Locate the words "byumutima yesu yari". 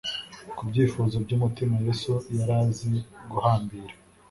1.25-2.53